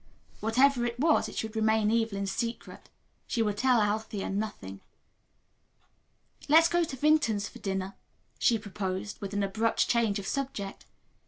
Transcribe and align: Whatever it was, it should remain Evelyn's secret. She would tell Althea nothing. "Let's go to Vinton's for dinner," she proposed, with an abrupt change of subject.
Whatever 0.39 0.83
it 0.83 0.99
was, 0.99 1.29
it 1.29 1.35
should 1.37 1.55
remain 1.55 1.91
Evelyn's 1.91 2.31
secret. 2.31 2.89
She 3.27 3.43
would 3.43 3.57
tell 3.57 3.79
Althea 3.79 4.31
nothing. 4.31 4.81
"Let's 6.49 6.67
go 6.67 6.83
to 6.83 6.95
Vinton's 6.95 7.47
for 7.47 7.59
dinner," 7.59 7.93
she 8.39 8.57
proposed, 8.57 9.21
with 9.21 9.31
an 9.35 9.43
abrupt 9.43 9.87
change 9.87 10.17
of 10.17 10.25
subject. 10.25 10.85